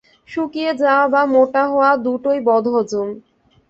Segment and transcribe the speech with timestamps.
[0.29, 3.07] শুকিয়ে যাওয়া বা মোটা হওয়া দুটোই বদহজম।